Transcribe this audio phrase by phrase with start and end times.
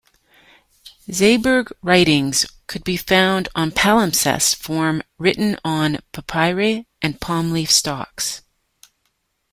[1.11, 8.41] Zabur Writings could be found on palimpsest form written on papyri or palm-leaf stalks.